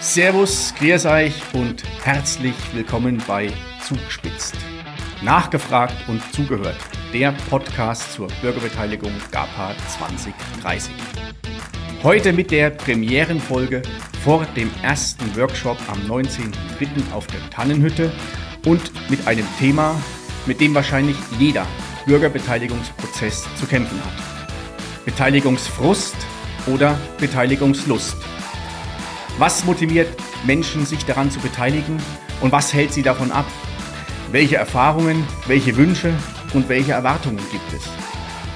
[0.00, 3.48] Servus, grüß euch und herzlich willkommen bei
[3.80, 4.56] Zugspitzt.
[5.22, 6.76] Nachgefragt und zugehört,
[7.12, 10.92] der Podcast zur Bürgerbeteiligung GAPA 2030.
[12.02, 13.82] Heute mit der Premierenfolge
[14.24, 17.12] vor dem ersten Workshop am 19.03.
[17.12, 18.10] auf der Tannenhütte
[18.66, 19.94] und mit einem Thema,
[20.50, 21.64] mit dem wahrscheinlich jeder
[22.06, 25.04] Bürgerbeteiligungsprozess zu kämpfen hat.
[25.04, 26.16] Beteiligungsfrust
[26.66, 28.16] oder Beteiligungslust.
[29.38, 30.08] Was motiviert
[30.44, 32.02] Menschen, sich daran zu beteiligen
[32.40, 33.46] und was hält sie davon ab?
[34.32, 36.12] Welche Erfahrungen, welche Wünsche
[36.52, 37.88] und welche Erwartungen gibt es?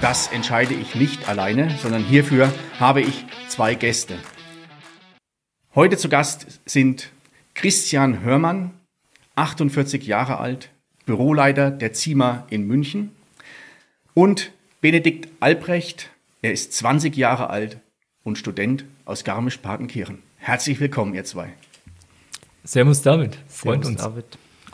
[0.00, 4.18] Das entscheide ich nicht alleine, sondern hierfür habe ich zwei Gäste.
[5.76, 7.12] Heute zu Gast sind
[7.54, 8.72] Christian Hörmann,
[9.36, 10.73] 48 Jahre alt,
[11.06, 13.10] Büroleiter der ZIMA in München
[14.14, 16.10] und Benedikt Albrecht,
[16.41, 17.78] er ist 20 Jahre alt
[18.22, 20.19] und Student aus Garmisch-Partenkirchen.
[20.38, 21.48] Herzlich willkommen, ihr zwei.
[22.64, 24.00] Servus David, freut Servus uns.
[24.00, 24.25] David.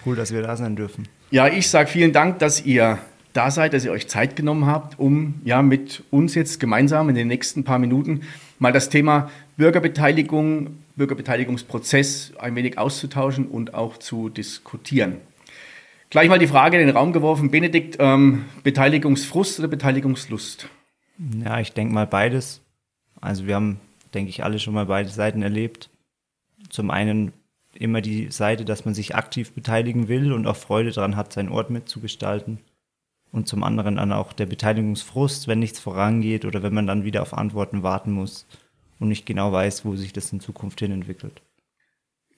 [0.06, 1.08] Cool, dass wir da sein dürfen.
[1.32, 2.98] Ja, ich sage vielen Dank, dass ihr
[3.32, 7.16] da seid, dass ihr euch Zeit genommen habt, um ja mit uns jetzt gemeinsam in
[7.16, 8.22] den nächsten paar Minuten
[8.60, 15.16] mal das Thema Bürgerbeteiligung, Bürgerbeteiligungsprozess ein wenig auszutauschen und auch zu diskutieren.
[16.10, 20.68] Gleich mal die Frage in den Raum geworfen, Benedikt, ähm, Beteiligungsfrust oder Beteiligungslust?
[21.44, 22.60] Ja, ich denke mal beides.
[23.20, 23.80] Also wir haben
[24.14, 25.90] denke ich, alle schon mal beide Seiten erlebt.
[26.68, 27.32] Zum einen
[27.74, 31.50] immer die Seite, dass man sich aktiv beteiligen will und auch Freude daran hat, seinen
[31.50, 32.58] Ort mitzugestalten.
[33.32, 37.22] Und zum anderen dann auch der Beteiligungsfrust, wenn nichts vorangeht oder wenn man dann wieder
[37.22, 38.44] auf Antworten warten muss
[38.98, 41.40] und nicht genau weiß, wo sich das in Zukunft hin entwickelt.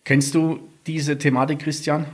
[0.05, 2.05] Kennst du diese Thematik, Christian?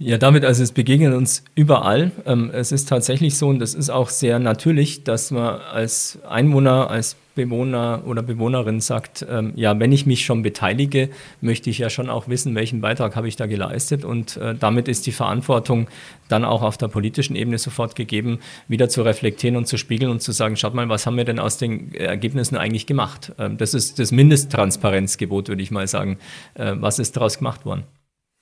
[0.00, 2.10] Ja, damit, also es begegnet uns überall.
[2.26, 6.90] Ähm, es ist tatsächlich so und das ist auch sehr natürlich, dass man als Einwohner,
[6.90, 11.10] als Bewohner oder Bewohnerin sagt, ähm, ja, wenn ich mich schon beteilige,
[11.40, 14.88] möchte ich ja schon auch wissen, welchen Beitrag habe ich da geleistet und äh, damit
[14.88, 15.88] ist die Verantwortung
[16.28, 20.22] dann auch auf der politischen Ebene sofort gegeben, wieder zu reflektieren und zu spiegeln und
[20.22, 23.32] zu sagen, schaut mal, was haben wir denn aus den Ergebnissen eigentlich gemacht?
[23.38, 26.18] Ähm, das ist das Mindesttransparenzgebot, würde ich mal sagen.
[26.54, 27.84] Äh, was ist daraus gemacht worden?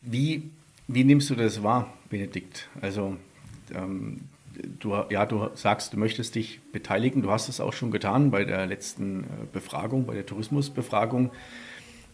[0.00, 0.50] Wie
[0.88, 2.69] wie nimmst du das wahr, Benedikt?
[2.81, 3.16] Also,
[3.75, 4.20] ähm,
[4.81, 7.22] du, ja, du sagst, du möchtest dich beteiligen.
[7.22, 11.31] Du hast es auch schon getan bei der letzten äh, Befragung, bei der Tourismusbefragung.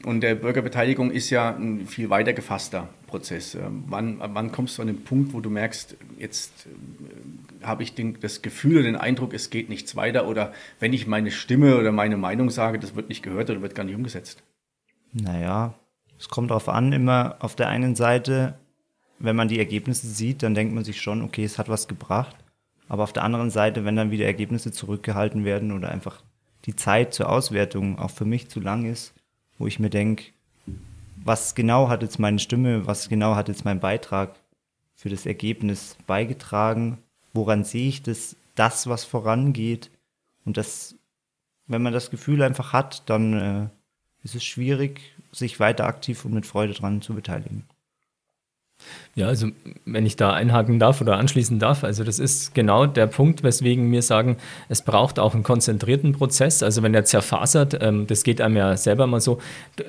[0.05, 3.57] Und der Bürgerbeteiligung ist ja ein viel weiter gefasster Prozess.
[3.57, 7.95] Ähm, wann, wann kommst du an den Punkt, wo du merkst, jetzt äh, habe ich
[7.95, 11.77] den, das Gefühl oder den Eindruck, es geht nichts weiter oder wenn ich meine Stimme
[11.77, 14.43] oder meine Meinung sage, das wird nicht gehört oder wird gar nicht umgesetzt?
[15.13, 15.75] Naja,
[16.19, 18.59] es kommt darauf an, immer auf der einen Seite,
[19.19, 22.37] wenn man die Ergebnisse sieht, dann denkt man sich schon, okay, es hat was gebracht.
[22.89, 26.23] Aber auf der anderen Seite, wenn dann wieder Ergebnisse zurückgehalten werden oder einfach
[26.65, 29.13] die Zeit zur Auswertung auch für mich zu lang ist,
[29.59, 30.25] wo ich mir denke,
[31.17, 34.37] was genau hat jetzt meine Stimme, was genau hat jetzt mein Beitrag
[34.95, 36.99] für das Ergebnis beigetragen,
[37.33, 39.91] woran sehe ich das, das, was vorangeht.
[40.45, 40.95] Und das,
[41.67, 43.69] wenn man das Gefühl einfach hat, dann äh,
[44.29, 45.01] ist es schwierig,
[45.33, 47.65] sich weiter aktiv und mit Freude dran zu beteiligen.
[49.19, 49.49] Ja, also
[49.85, 53.91] wenn ich da einhaken darf oder anschließen darf, also das ist genau der Punkt, weswegen
[53.91, 54.37] wir sagen,
[54.69, 56.63] es braucht auch einen konzentrierten Prozess.
[56.63, 59.41] Also wenn der zerfasert, ähm, das geht einem ja selber mal so,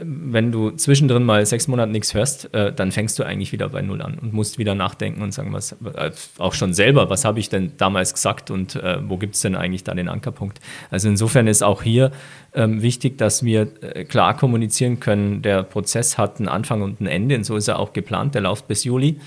[0.02, 3.84] wenn du zwischendrin mal sechs Monate nichts hörst, äh, dann fängst du eigentlich wieder bei
[3.84, 6.10] Null an und musst wieder nachdenken und sagen, was äh,
[6.40, 9.56] auch schon selber, was habe ich denn damals gesagt und äh, wo gibt es denn
[9.56, 10.60] eigentlich da den Ankerpunkt?
[10.90, 12.12] Also insofern ist auch hier
[12.56, 17.06] ähm, wichtig, dass wir äh, klar kommunizieren können, der Prozess hat einen Anfang und ein
[17.06, 19.19] Ende und so ist er auch geplant, der läuft bis Juli.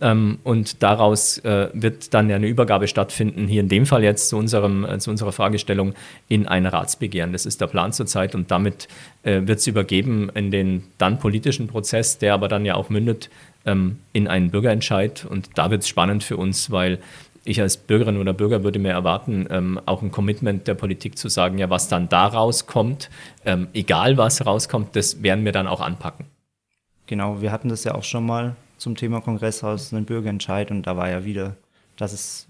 [0.00, 4.28] Ähm, und daraus äh, wird dann ja eine Übergabe stattfinden, hier in dem Fall jetzt
[4.28, 5.94] zu, unserem, äh, zu unserer Fragestellung
[6.28, 7.32] in ein Ratsbegehren.
[7.32, 8.86] Das ist der Plan zurzeit und damit
[9.24, 13.28] äh, wird es übergeben in den dann politischen Prozess, der aber dann ja auch mündet
[13.66, 15.26] ähm, in einen Bürgerentscheid.
[15.28, 17.00] Und da wird es spannend für uns, weil
[17.44, 21.28] ich als Bürgerin oder Bürger würde mir erwarten, ähm, auch ein Commitment der Politik zu
[21.28, 23.10] sagen, ja, was dann da rauskommt,
[23.44, 26.26] ähm, egal was rauskommt, das werden wir dann auch anpacken.
[27.06, 30.96] Genau, wir hatten das ja auch schon mal zum Thema Kongresshaus einen Bürgerentscheid und da
[30.96, 31.56] war ja wieder,
[31.96, 32.48] dass es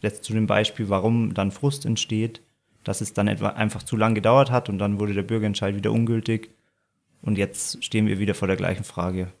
[0.00, 2.42] jetzt zu dem Beispiel, warum dann Frust entsteht,
[2.84, 5.92] dass es dann etwa einfach zu lang gedauert hat und dann wurde der Bürgerentscheid wieder
[5.92, 6.50] ungültig
[7.22, 9.32] und jetzt stehen wir wieder vor der gleichen Frage.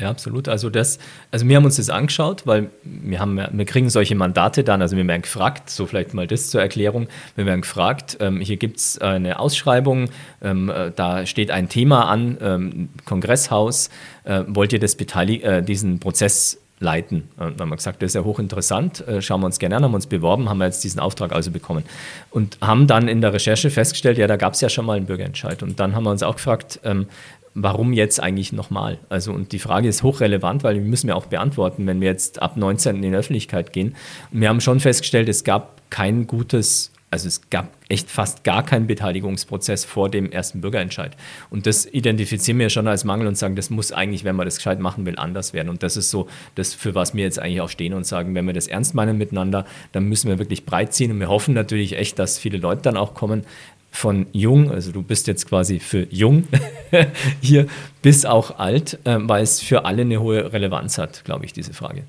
[0.00, 0.48] Ja, absolut.
[0.48, 0.98] Also das,
[1.30, 4.96] also wir haben uns das angeschaut, weil wir haben, wir kriegen solche Mandate dann, also
[4.96, 8.78] wir werden gefragt, so vielleicht mal das zur Erklärung, wir werden gefragt, ähm, hier gibt
[8.78, 10.08] es eine Ausschreibung,
[10.42, 13.90] ähm, äh, da steht ein Thema an, ähm, Kongresshaus,
[14.24, 17.28] äh, wollt ihr das beteilig äh, diesen Prozess leiten.
[17.36, 19.84] Und dann haben wir gesagt, das ist ja hochinteressant, äh, schauen wir uns gerne an,
[19.84, 21.84] haben uns beworben, haben wir jetzt diesen Auftrag also bekommen.
[22.30, 25.04] Und haben dann in der Recherche festgestellt, ja, da gab es ja schon mal einen
[25.04, 25.62] Bürgerentscheid.
[25.62, 27.06] Und dann haben wir uns auch gefragt, ähm,
[27.54, 28.98] warum jetzt eigentlich nochmal?
[29.08, 32.40] Also, und die Frage ist hochrelevant, weil die müssen wir auch beantworten, wenn wir jetzt
[32.42, 33.96] ab 19 in die Öffentlichkeit gehen.
[34.30, 38.86] Wir haben schon festgestellt, es gab kein gutes also es gab echt fast gar keinen
[38.86, 41.16] Beteiligungsprozess vor dem ersten Bürgerentscheid.
[41.50, 44.56] Und das identifizieren wir schon als Mangel und sagen, das muss eigentlich, wenn man das
[44.56, 45.68] gescheit machen will, anders werden.
[45.68, 48.46] Und das ist so das, für was wir jetzt eigentlich auch stehen und sagen, wenn
[48.46, 51.10] wir das ernst meinen miteinander, dann müssen wir wirklich breit ziehen.
[51.10, 53.44] Und wir hoffen natürlich echt, dass viele Leute dann auch kommen,
[53.90, 56.46] von jung, also du bist jetzt quasi für jung
[57.40, 57.66] hier,
[58.02, 61.72] bis auch alt, äh, weil es für alle eine hohe Relevanz hat, glaube ich, diese
[61.72, 62.04] Frage.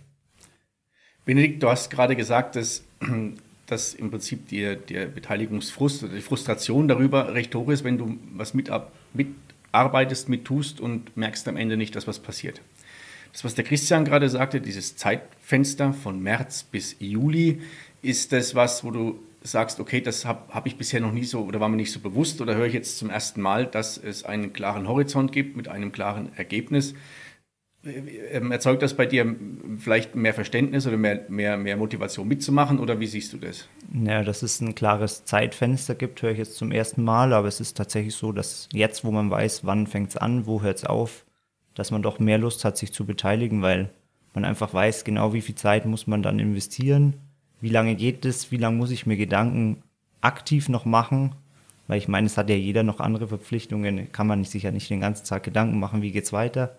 [1.26, 2.84] Benedikt, du hast gerade gesagt, dass
[3.72, 8.18] dass im Prinzip die, der Beteiligungsfrust oder die Frustration darüber recht hoch ist, wenn du
[8.34, 12.60] was mitarbeitest, mit mittust und merkst am Ende nicht, dass was passiert.
[13.32, 17.62] Das, was der Christian gerade sagte, dieses Zeitfenster von März bis Juli,
[18.02, 21.42] ist das was, wo du sagst, okay, das habe hab ich bisher noch nie so
[21.44, 24.24] oder war mir nicht so bewusst oder höre ich jetzt zum ersten Mal, dass es
[24.24, 26.94] einen klaren Horizont gibt mit einem klaren Ergebnis.
[27.84, 29.36] Ähm, erzeugt das bei dir
[29.80, 33.68] vielleicht mehr Verständnis oder mehr, mehr, mehr Motivation mitzumachen oder wie siehst du das?
[33.92, 37.60] Ja, dass es ein klares Zeitfenster gibt, höre ich jetzt zum ersten Mal, aber es
[37.60, 40.86] ist tatsächlich so, dass jetzt, wo man weiß, wann fängt es an, wo hört es
[40.86, 41.26] auf,
[41.74, 43.90] dass man doch mehr Lust hat, sich zu beteiligen, weil
[44.36, 47.16] man einfach weiß, genau wie viel Zeit muss man dann investieren,
[47.62, 49.82] wie lange geht es, wie lange muss ich mir Gedanken
[50.20, 51.34] aktiv noch machen,
[51.88, 54.90] weil ich meine, es hat ja jeder noch andere Verpflichtungen, kann man sich sicher nicht
[54.90, 56.78] den ganzen Tag Gedanken machen, wie geht es weiter?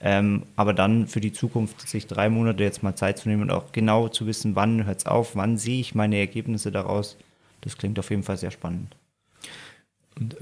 [0.00, 3.50] Ähm, aber dann für die Zukunft sich drei Monate jetzt mal Zeit zu nehmen und
[3.50, 7.16] auch genau zu wissen, wann hört es auf, wann sehe ich meine Ergebnisse daraus,
[7.60, 8.96] das klingt auf jeden Fall sehr spannend.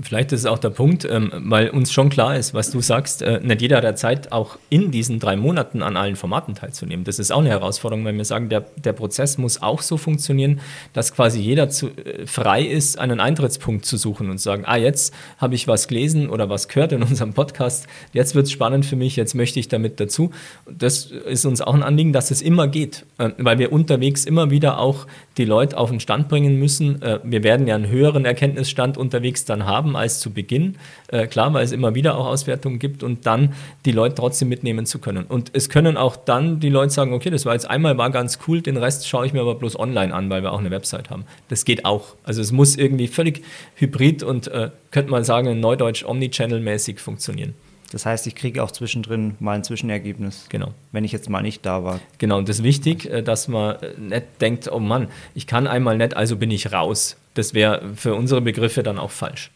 [0.00, 3.22] Vielleicht ist es auch der Punkt, ähm, weil uns schon klar ist, was du sagst,
[3.22, 7.04] äh, nicht jeder hat ja Zeit, auch in diesen drei Monaten an allen Formaten teilzunehmen.
[7.04, 10.60] Das ist auch eine Herausforderung, weil wir sagen, der, der Prozess muss auch so funktionieren,
[10.92, 15.14] dass quasi jeder zu, äh, frei ist, einen Eintrittspunkt zu suchen und sagen, ah, jetzt
[15.38, 18.96] habe ich was gelesen oder was gehört in unserem Podcast, jetzt wird es spannend für
[18.96, 20.32] mich, jetzt möchte ich damit dazu.
[20.68, 24.50] Das ist uns auch ein Anliegen, dass es immer geht, äh, weil wir unterwegs immer
[24.50, 25.06] wieder auch
[25.36, 27.00] die Leute auf den Stand bringen müssen.
[27.22, 30.76] Wir werden ja einen höheren Erkenntnisstand unterwegs dann haben als zu Beginn.
[31.08, 33.54] Äh, klar, weil es immer wieder auch Auswertungen gibt und dann
[33.84, 35.24] die Leute trotzdem mitnehmen zu können.
[35.24, 38.38] Und es können auch dann die Leute sagen, okay, das war jetzt einmal war ganz
[38.46, 41.10] cool, den Rest schaue ich mir aber bloß online an, weil wir auch eine Website
[41.10, 41.24] haben.
[41.48, 42.14] Das geht auch.
[42.24, 43.42] Also es muss irgendwie völlig
[43.76, 47.54] hybrid und äh, könnte man sagen, neudeutsch omnichannel-mäßig funktionieren.
[47.90, 50.46] Das heißt, ich kriege auch zwischendrin mal ein Zwischenergebnis.
[50.48, 50.72] Genau.
[50.92, 52.00] Wenn ich jetzt mal nicht da war.
[52.18, 55.66] Genau, und das ist wichtig, äh, dass man äh, nicht denkt, oh Mann, ich kann
[55.66, 57.16] einmal nicht, also bin ich raus.
[57.34, 59.50] Das wäre für unsere Begriffe dann auch falsch.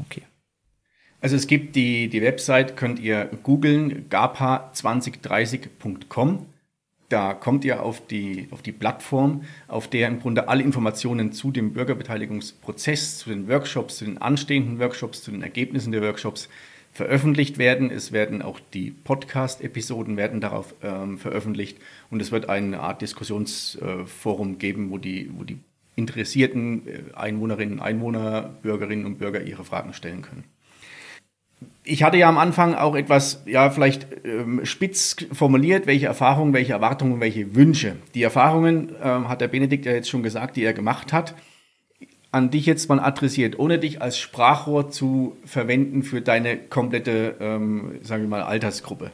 [0.00, 0.22] Okay.
[1.20, 6.46] Also es gibt die, die Website, könnt ihr googeln, gapa2030.com.
[7.08, 11.50] Da kommt ihr auf die, auf die Plattform, auf der im Grunde alle Informationen zu
[11.50, 16.50] dem Bürgerbeteiligungsprozess, zu den Workshops, zu den anstehenden Workshops, zu den Ergebnissen der Workshops
[16.92, 17.90] veröffentlicht werden.
[17.90, 21.78] Es werden auch die Podcast-Episoden werden darauf ähm, veröffentlicht
[22.10, 25.58] und es wird eine Art Diskussionsforum äh, geben, wo die, wo die
[25.96, 30.44] interessierten äh, Einwohnerinnen, Einwohner, Bürgerinnen und Bürger ihre Fragen stellen können.
[31.82, 36.72] Ich hatte ja am Anfang auch etwas, ja, vielleicht ähm, spitz formuliert, welche Erfahrungen, welche
[36.72, 37.96] Erwartungen, welche Wünsche.
[38.14, 41.34] Die Erfahrungen, ähm, hat der Benedikt ja jetzt schon gesagt, die er gemacht hat
[42.34, 48.00] an dich jetzt mal adressiert, ohne dich als Sprachrohr zu verwenden für deine komplette, ähm,
[48.02, 49.12] sagen wir mal, Altersgruppe.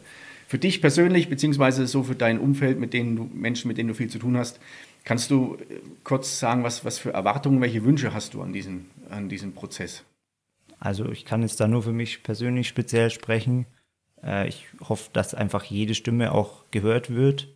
[0.48, 3.94] Für dich persönlich, beziehungsweise so für dein Umfeld, mit denen du, Menschen, mit denen du
[3.94, 4.58] viel zu tun hast,
[5.04, 8.90] kannst du äh, kurz sagen, was, was für Erwartungen, welche Wünsche hast du an diesen,
[9.10, 10.04] an diesen Prozess?
[10.78, 13.66] Also ich kann jetzt da nur für mich persönlich speziell sprechen.
[14.22, 17.48] Äh, ich hoffe, dass einfach jede Stimme auch gehört wird.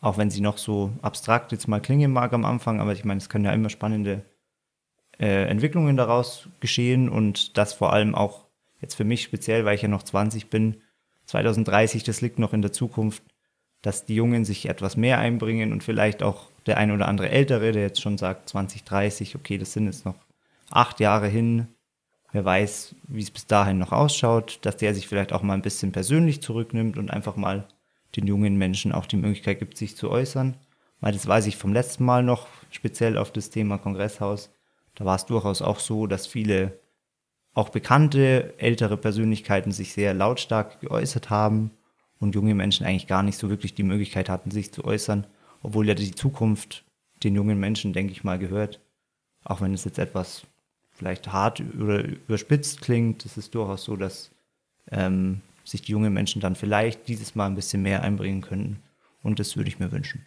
[0.00, 3.18] Auch wenn sie noch so abstrakt jetzt mal klingen mag am Anfang, aber ich meine,
[3.18, 4.24] es können ja immer spannende
[5.18, 8.46] äh, Entwicklungen daraus geschehen und das vor allem auch
[8.80, 10.80] jetzt für mich speziell, weil ich ja noch 20 bin,
[11.26, 13.22] 2030, das liegt noch in der Zukunft,
[13.82, 17.72] dass die Jungen sich etwas mehr einbringen und vielleicht auch der ein oder andere Ältere,
[17.72, 20.16] der jetzt schon sagt 2030, okay, das sind jetzt noch
[20.70, 21.68] acht Jahre hin,
[22.32, 25.62] wer weiß, wie es bis dahin noch ausschaut, dass der sich vielleicht auch mal ein
[25.62, 27.66] bisschen persönlich zurücknimmt und einfach mal
[28.16, 30.56] den jungen Menschen auch die Möglichkeit gibt, sich zu äußern.
[31.00, 34.50] Weil das weiß ich vom letzten Mal noch, speziell auf das Thema Kongresshaus,
[34.94, 36.80] da war es durchaus auch so, dass viele
[37.54, 41.70] auch bekannte ältere Persönlichkeiten sich sehr lautstark geäußert haben
[42.20, 45.26] und junge Menschen eigentlich gar nicht so wirklich die Möglichkeit hatten, sich zu äußern,
[45.62, 46.84] obwohl ja die Zukunft
[47.22, 48.80] den jungen Menschen, denke ich mal, gehört.
[49.44, 50.42] Auch wenn es jetzt etwas
[50.90, 54.30] vielleicht hart oder überspitzt klingt, ist es durchaus so, dass
[54.90, 58.82] ähm, sich die jungen Menschen dann vielleicht dieses Mal ein bisschen mehr einbringen könnten
[59.22, 60.26] Und das würde ich mir wünschen.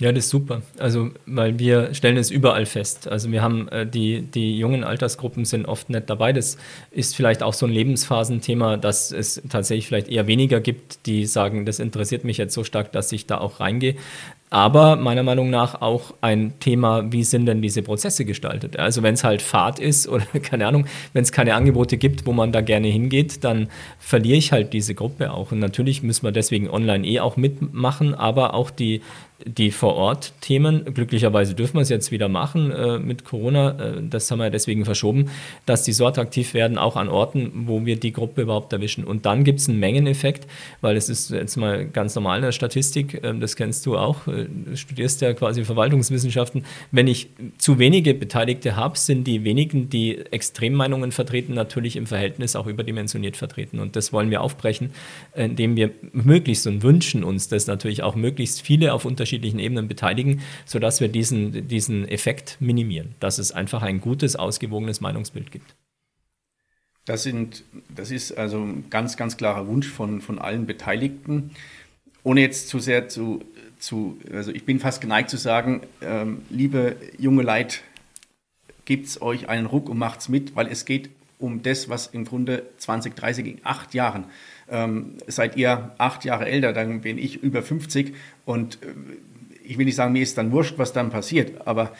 [0.00, 0.62] Ja, das ist super.
[0.78, 3.08] Also, weil wir stellen es überall fest.
[3.08, 6.32] Also wir haben äh, die, die jungen Altersgruppen sind oft nicht dabei.
[6.32, 6.56] Das
[6.92, 11.66] ist vielleicht auch so ein Lebensphasenthema, dass es tatsächlich vielleicht eher weniger gibt, die sagen,
[11.66, 13.96] das interessiert mich jetzt so stark, dass ich da auch reingehe
[14.50, 18.78] aber meiner Meinung nach auch ein Thema, wie sind denn diese Prozesse gestaltet?
[18.78, 22.32] Also wenn es halt Fahrt ist oder keine Ahnung, wenn es keine Angebote gibt, wo
[22.32, 25.52] man da gerne hingeht, dann verliere ich halt diese Gruppe auch.
[25.52, 29.02] Und natürlich müssen wir deswegen online eh auch mitmachen, aber auch die,
[29.44, 34.40] die Vor-Ort-Themen, glücklicherweise dürfen wir es jetzt wieder machen äh, mit Corona, äh, das haben
[34.40, 35.30] wir deswegen verschoben,
[35.64, 39.04] dass die so attraktiv werden, auch an Orten, wo wir die Gruppe überhaupt erwischen.
[39.04, 40.48] Und dann gibt es einen Mengeneffekt,
[40.80, 44.26] weil es ist jetzt mal ganz normal in der Statistik, äh, das kennst du auch,
[44.40, 46.64] äh, studierst ja quasi Verwaltungswissenschaften.
[46.90, 47.28] Wenn ich
[47.58, 53.36] zu wenige Beteiligte habe, sind die wenigen, die Extremmeinungen vertreten, natürlich im Verhältnis auch überdimensioniert
[53.36, 53.78] vertreten.
[53.78, 54.90] Und das wollen wir aufbrechen,
[55.34, 60.40] indem wir möglichst und wünschen uns, dass natürlich auch möglichst viele auf unterschiedlichen Ebenen beteiligen,
[60.64, 65.74] sodass wir diesen, diesen Effekt minimieren, dass es einfach ein gutes, ausgewogenes Meinungsbild gibt.
[67.08, 71.52] Das, sind, das ist also ein ganz, ganz klarer Wunsch von, von allen Beteiligten.
[72.22, 73.42] Ohne jetzt zu sehr zu,
[73.78, 77.82] zu, also ich bin fast geneigt zu sagen, ähm, liebe junge Leid,
[78.84, 82.64] gebt euch einen Ruck und macht's mit, weil es geht um das, was im Grunde
[82.78, 84.24] 20, 30, in acht Jahren
[84.70, 88.86] ähm, seid ihr acht Jahre älter, dann bin ich über 50 und äh,
[89.64, 91.94] ich will nicht sagen, mir ist dann wurscht, was dann passiert, aber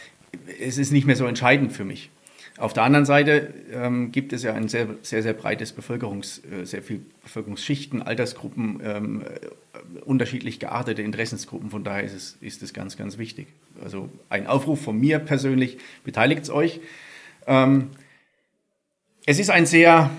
[0.61, 2.11] es ist nicht mehr so entscheidend für mich.
[2.59, 6.65] Auf der anderen Seite ähm, gibt es ja ein sehr, sehr, sehr breites Bevölkerungs, äh,
[6.65, 11.71] sehr viel Bevölkerungsschichten, Altersgruppen, ähm, äh, unterschiedlich geartete Interessensgruppen.
[11.71, 13.47] Von daher ist es, ist es ganz, ganz wichtig.
[13.83, 16.81] Also ein Aufruf von mir persönlich, beteiligt euch.
[17.47, 17.91] Ähm,
[19.25, 20.11] es ist ein sehr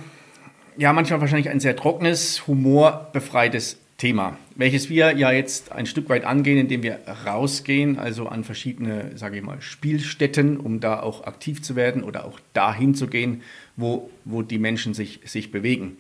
[0.80, 6.24] ja manchmal wahrscheinlich ein sehr trockenes, humorbefreites Thema, welches wir ja jetzt ein Stück weit
[6.24, 11.62] angehen, indem wir rausgehen, also an verschiedene, sage ich mal, Spielstätten, um da auch aktiv
[11.62, 13.42] zu werden oder auch dahin zu gehen,
[13.76, 15.98] wo, wo die Menschen sich, sich bewegen.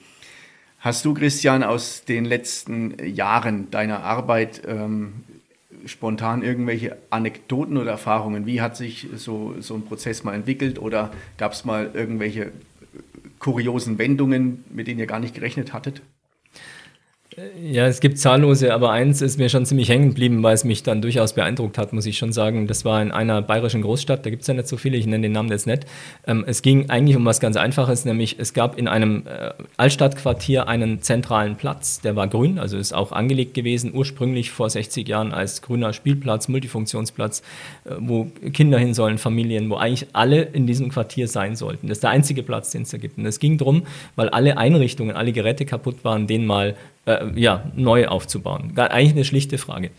[0.79, 5.25] Hast du, Christian, aus den letzten Jahren deiner Arbeit ähm,
[5.85, 8.45] spontan irgendwelche Anekdoten oder Erfahrungen?
[8.45, 12.53] Wie hat sich so, so ein Prozess mal entwickelt oder gab es mal irgendwelche
[13.39, 16.01] kuriosen Wendungen, mit denen ihr gar nicht gerechnet hattet?
[17.63, 20.83] Ja, es gibt zahllose, aber eins ist mir schon ziemlich hängen geblieben, weil es mich
[20.83, 22.67] dann durchaus beeindruckt hat, muss ich schon sagen.
[22.67, 25.23] Das war in einer bayerischen Großstadt, da gibt es ja nicht so viele, ich nenne
[25.23, 25.85] den Namen jetzt nicht.
[26.27, 30.67] Ähm, es ging eigentlich um was ganz Einfaches, nämlich es gab in einem äh, Altstadtquartier
[30.67, 35.31] einen zentralen Platz, der war grün, also ist auch angelegt gewesen, ursprünglich vor 60 Jahren
[35.31, 37.41] als grüner Spielplatz, Multifunktionsplatz,
[37.85, 41.87] äh, wo Kinder hin sollen, Familien, wo eigentlich alle in diesem Quartier sein sollten.
[41.87, 43.17] Das ist der einzige Platz, den es da gibt.
[43.17, 43.83] Und es ging darum,
[44.15, 46.75] weil alle Einrichtungen, alle Geräte kaputt waren, den mal
[47.09, 48.73] äh, ja, neu aufzubauen.
[48.77, 49.89] Eigentlich eine schlichte Frage.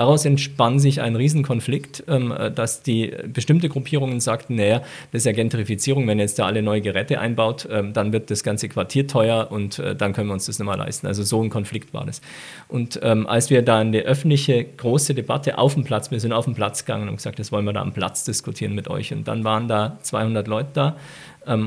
[0.00, 4.78] Daraus entspann sich ein Riesenkonflikt, ähm, dass die bestimmte Gruppierungen sagten, naja,
[5.12, 8.42] das ist ja Gentrifizierung, wenn jetzt da alle neue Geräte einbaut, ähm, dann wird das
[8.42, 11.06] ganze Quartier teuer und äh, dann können wir uns das nicht mehr leisten.
[11.06, 12.22] Also so ein Konflikt war das.
[12.66, 16.46] Und ähm, als wir da eine öffentliche große Debatte auf dem Platz, wir sind auf
[16.46, 19.12] den Platz gegangen und gesagt, das wollen wir da am Platz diskutieren mit euch.
[19.12, 20.96] Und dann waren da 200 Leute da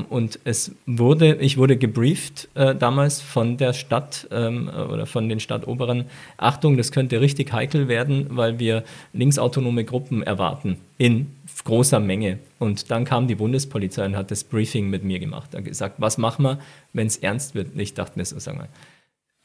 [0.08, 5.40] und es wurde, ich wurde gebrieft äh, damals von der Stadt ähm, oder von den
[5.40, 6.04] Stadtoberen,
[6.36, 11.26] Achtung, das könnte richtig heikel werden, weil wir linksautonome Gruppen erwarten in
[11.64, 12.38] großer Menge.
[12.58, 15.54] Und dann kam die Bundespolizei und hat das Briefing mit mir gemacht.
[15.54, 16.58] Hat gesagt, was machen wir,
[16.92, 17.76] wenn es ernst wird?
[17.76, 18.68] Ich dachte mir so, sag mal,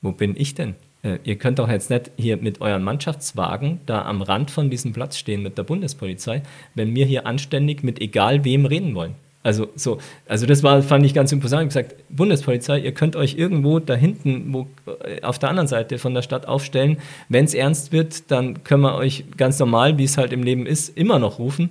[0.01, 0.75] wo bin ich denn?
[1.03, 4.93] Äh, ihr könnt doch jetzt nicht hier mit euren Mannschaftswagen da am Rand von diesem
[4.93, 6.41] Platz stehen mit der Bundespolizei,
[6.75, 9.15] wenn wir hier anständig mit egal wem reden wollen.
[9.41, 11.63] Also so, also das war, fand ich ganz imposant.
[11.63, 14.67] Ich gesagt, Bundespolizei, ihr könnt euch irgendwo da hinten, wo,
[15.03, 16.97] äh, auf der anderen Seite von der Stadt aufstellen.
[17.29, 20.65] Wenn es ernst wird, dann können wir euch ganz normal, wie es halt im Leben
[20.65, 21.69] ist, immer noch rufen.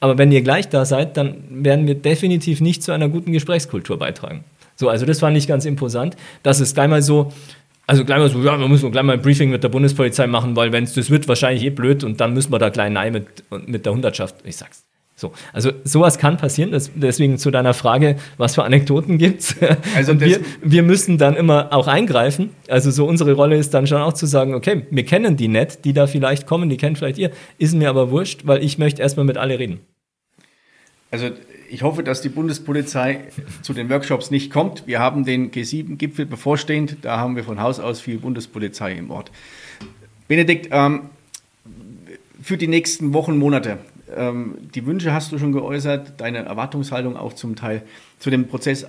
[0.00, 3.98] Aber wenn ihr gleich da seid, dann werden wir definitiv nicht zu einer guten Gesprächskultur
[3.98, 4.44] beitragen.
[4.76, 6.16] So, also das fand ich ganz imposant.
[6.44, 7.32] Das ist gleich mal so,
[7.88, 10.54] also gleich mal so, ja, wir müssen gleich mal ein Briefing mit der Bundespolizei machen,
[10.54, 13.12] weil wenn es das wird, wahrscheinlich eh blöd und dann müssen wir da gleich nein
[13.12, 13.26] mit,
[13.66, 14.36] mit der Hundertschaft.
[14.44, 14.87] Ich sag's.
[15.18, 16.70] So, also sowas kann passieren.
[16.70, 19.56] Das, deswegen zu deiner Frage, was für Anekdoten gibt's.
[19.96, 22.50] Also wir, wir müssen dann immer auch eingreifen.
[22.68, 25.84] Also so unsere Rolle ist dann schon auch zu sagen, okay, wir kennen die nicht,
[25.84, 29.02] die da vielleicht kommen, die kennen vielleicht ihr, ist mir aber wurscht, weil ich möchte
[29.02, 29.80] erstmal mit alle reden.
[31.10, 31.30] Also
[31.68, 33.24] ich hoffe, dass die Bundespolizei
[33.62, 34.86] zu den Workshops nicht kommt.
[34.86, 36.98] Wir haben den G7-Gipfel bevorstehend.
[37.02, 39.32] Da haben wir von Haus aus viel Bundespolizei im Ort.
[40.28, 41.10] Benedikt, ähm,
[42.40, 43.78] für die nächsten Wochen, Monate,
[44.10, 47.82] die Wünsche hast du schon geäußert, deine Erwartungshaltung auch zum Teil
[48.18, 48.86] zu dem Prozess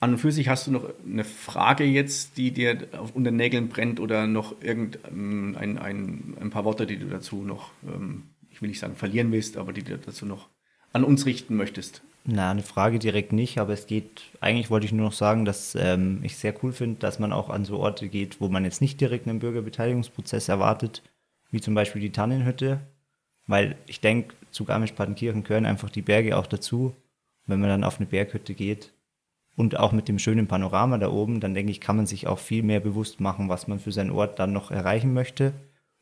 [0.00, 3.68] An und für sich hast du noch eine Frage jetzt, die dir unter den Nägeln
[3.68, 8.22] brennt oder noch irgendein ähm, ein, ein, ein paar Worte, die du dazu noch, ähm,
[8.50, 10.48] ich will nicht sagen verlieren willst, aber die du dazu noch
[10.94, 12.00] an uns richten möchtest?
[12.24, 15.74] Na, eine Frage direkt nicht, aber es geht, eigentlich wollte ich nur noch sagen, dass
[15.74, 18.80] ähm, ich sehr cool finde, dass man auch an so Orte geht, wo man jetzt
[18.80, 21.02] nicht direkt einen Bürgerbeteiligungsprozess erwartet,
[21.50, 22.80] wie zum Beispiel die Tannenhütte,
[23.46, 26.94] weil ich denke, zu Garmisch-Partenkirchen gehören einfach die Berge auch dazu.
[27.46, 28.92] Wenn man dann auf eine Berghütte geht,
[29.60, 32.38] und auch mit dem schönen Panorama da oben, dann denke ich, kann man sich auch
[32.38, 35.52] viel mehr bewusst machen, was man für seinen Ort dann noch erreichen möchte,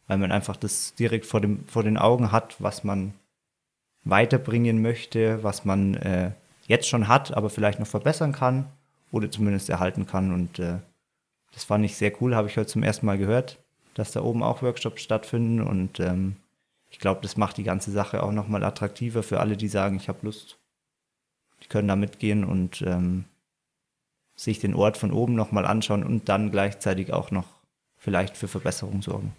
[0.06, 3.14] weil man einfach das direkt vor, dem, vor den Augen hat, was man
[4.04, 6.30] weiterbringen möchte, was man äh,
[6.68, 8.66] jetzt schon hat, aber vielleicht noch verbessern kann
[9.10, 10.32] oder zumindest erhalten kann.
[10.32, 10.78] Und äh,
[11.52, 13.58] das fand ich sehr cool, habe ich heute zum ersten Mal gehört,
[13.94, 15.60] dass da oben auch Workshops stattfinden.
[15.60, 16.36] Und ähm,
[16.90, 20.08] ich glaube, das macht die ganze Sache auch nochmal attraktiver für alle, die sagen, ich
[20.08, 20.58] habe Lust.
[21.62, 23.24] Die können da mitgehen und ähm,
[24.36, 27.46] sich den Ort von oben nochmal anschauen und dann gleichzeitig auch noch
[27.98, 29.32] vielleicht für Verbesserung sorgen.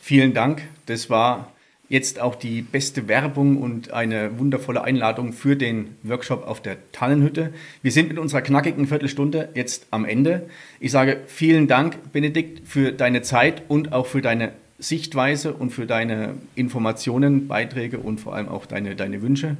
[0.00, 0.62] Vielen Dank.
[0.86, 1.52] Das war
[1.88, 7.54] jetzt auch die beste Werbung und eine wundervolle Einladung für den Workshop auf der Tannenhütte.
[7.82, 10.50] Wir sind mit unserer knackigen Viertelstunde jetzt am Ende.
[10.80, 15.86] Ich sage vielen Dank, Benedikt, für deine Zeit und auch für deine Sichtweise und für
[15.86, 19.56] deine Informationen, Beiträge und vor allem auch deine, deine Wünsche.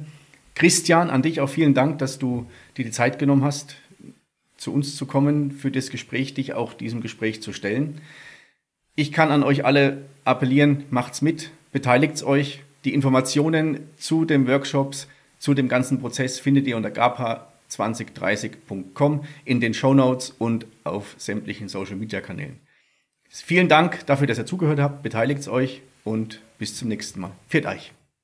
[0.55, 2.45] Christian, an dich auch vielen Dank, dass du
[2.77, 3.75] dir die Zeit genommen hast,
[4.57, 7.99] zu uns zu kommen, für das Gespräch, dich auch diesem Gespräch zu stellen.
[8.95, 12.61] Ich kann an euch alle appellieren, macht's mit, beteiligt euch.
[12.85, 15.07] Die Informationen zu den Workshops,
[15.37, 21.69] zu dem ganzen Prozess findet ihr unter gapa2030.com in den Show Notes und auf sämtlichen
[21.69, 22.59] Social Media Kanälen.
[23.29, 27.31] Vielen Dank dafür, dass ihr zugehört habt, beteiligt euch und bis zum nächsten Mal.
[27.47, 27.93] Viert euch!